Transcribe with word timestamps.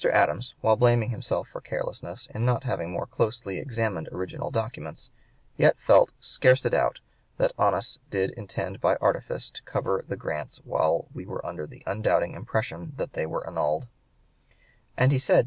Adams, 0.13 0.55
while 0.61 0.75
blaming 0.75 1.11
himself 1.11 1.47
for 1.47 1.61
carelessness 1.61 2.27
in 2.33 2.43
not 2.43 2.63
having 2.63 2.89
more 2.89 3.05
closely 3.05 3.59
examined 3.59 4.09
original 4.11 4.49
documents, 4.49 5.11
yet 5.57 5.77
felt 5.77 6.11
"scarce 6.19 6.65
a 6.65 6.71
doubt" 6.71 6.99
that 7.37 7.53
Onis 7.59 7.99
"did 8.09 8.31
intend 8.31 8.81
by 8.81 8.95
artifice 8.95 9.51
to 9.51 9.61
cover 9.61 10.03
the 10.07 10.17
grants 10.17 10.57
while 10.63 11.07
we 11.13 11.27
were 11.27 11.45
under 11.45 11.67
the 11.67 11.83
undoubting 11.85 12.33
impression 12.33 12.95
they 13.13 13.27
were 13.27 13.45
annulled;" 13.45 13.85
and 14.97 15.11
he 15.11 15.19
said 15.19 15.33
to 15.33 15.37
M. 15.37 15.39